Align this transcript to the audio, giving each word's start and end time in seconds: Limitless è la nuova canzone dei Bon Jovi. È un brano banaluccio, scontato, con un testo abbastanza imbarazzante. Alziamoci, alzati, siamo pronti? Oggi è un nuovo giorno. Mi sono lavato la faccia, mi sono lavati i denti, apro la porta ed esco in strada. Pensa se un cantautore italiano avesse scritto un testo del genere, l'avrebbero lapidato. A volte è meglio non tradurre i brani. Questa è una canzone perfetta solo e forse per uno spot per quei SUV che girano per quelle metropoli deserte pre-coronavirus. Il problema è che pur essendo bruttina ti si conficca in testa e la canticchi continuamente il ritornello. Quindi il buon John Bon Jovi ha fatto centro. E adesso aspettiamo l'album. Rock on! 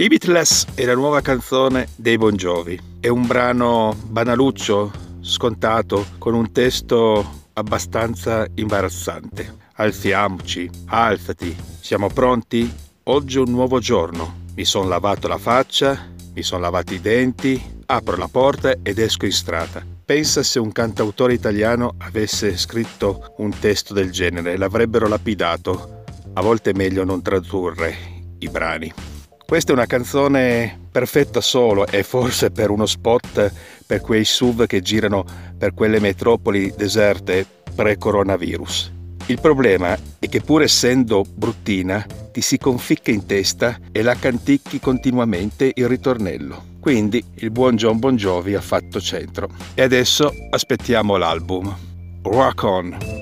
Limitless 0.00 0.64
è 0.76 0.86
la 0.86 0.94
nuova 0.94 1.20
canzone 1.20 1.88
dei 1.94 2.16
Bon 2.16 2.34
Jovi. 2.34 2.80
È 3.00 3.08
un 3.08 3.26
brano 3.26 3.94
banaluccio, 4.06 4.90
scontato, 5.20 6.06
con 6.16 6.32
un 6.32 6.52
testo 6.52 7.48
abbastanza 7.52 8.46
imbarazzante. 8.54 9.56
Alziamoci, 9.74 10.70
alzati, 10.86 11.54
siamo 11.80 12.08
pronti? 12.08 12.74
Oggi 13.02 13.36
è 13.36 13.40
un 13.42 13.50
nuovo 13.50 13.78
giorno. 13.78 14.46
Mi 14.54 14.64
sono 14.64 14.88
lavato 14.88 15.28
la 15.28 15.36
faccia, 15.36 16.08
mi 16.32 16.42
sono 16.42 16.62
lavati 16.62 16.94
i 16.94 17.00
denti, 17.02 17.62
apro 17.84 18.16
la 18.16 18.28
porta 18.28 18.76
ed 18.82 18.98
esco 18.98 19.26
in 19.26 19.32
strada. 19.32 19.84
Pensa 20.02 20.42
se 20.42 20.58
un 20.58 20.72
cantautore 20.72 21.34
italiano 21.34 21.96
avesse 21.98 22.56
scritto 22.56 23.34
un 23.36 23.50
testo 23.58 23.92
del 23.92 24.10
genere, 24.10 24.56
l'avrebbero 24.56 25.08
lapidato. 25.08 26.04
A 26.32 26.40
volte 26.40 26.70
è 26.70 26.74
meglio 26.74 27.04
non 27.04 27.20
tradurre 27.20 27.94
i 28.38 28.48
brani. 28.48 29.09
Questa 29.50 29.72
è 29.72 29.74
una 29.74 29.86
canzone 29.86 30.78
perfetta 30.92 31.40
solo 31.40 31.84
e 31.84 32.04
forse 32.04 32.52
per 32.52 32.70
uno 32.70 32.86
spot 32.86 33.52
per 33.84 34.00
quei 34.00 34.24
SUV 34.24 34.66
che 34.66 34.80
girano 34.80 35.24
per 35.58 35.74
quelle 35.74 35.98
metropoli 35.98 36.72
deserte 36.76 37.44
pre-coronavirus. 37.74 38.92
Il 39.26 39.40
problema 39.40 39.98
è 40.20 40.28
che 40.28 40.40
pur 40.40 40.62
essendo 40.62 41.24
bruttina 41.28 42.06
ti 42.30 42.42
si 42.42 42.58
conficca 42.58 43.10
in 43.10 43.26
testa 43.26 43.76
e 43.90 44.02
la 44.02 44.14
canticchi 44.14 44.78
continuamente 44.78 45.72
il 45.74 45.88
ritornello. 45.88 46.78
Quindi 46.78 47.20
il 47.38 47.50
buon 47.50 47.74
John 47.74 47.98
Bon 47.98 48.14
Jovi 48.14 48.54
ha 48.54 48.60
fatto 48.60 49.00
centro. 49.00 49.48
E 49.74 49.82
adesso 49.82 50.32
aspettiamo 50.50 51.16
l'album. 51.16 51.76
Rock 52.22 52.62
on! 52.62 53.19